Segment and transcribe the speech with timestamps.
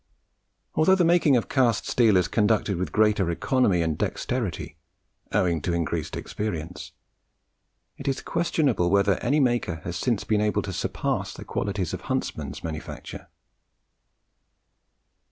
[0.73, 4.75] Although the making of cast steel is conducted with greater economy and dexterity,
[5.31, 6.93] owing to increased experience,
[7.97, 12.01] it is questionable whether any maker has since been able to surpass the quality of
[12.01, 13.27] Huntsman's manufacture.